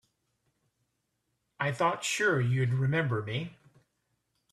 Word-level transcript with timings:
I 1.59 1.71
thought 1.71 2.03
sure 2.03 2.41
you'd 2.41 2.73
remember 2.73 3.21
me. 3.21 3.55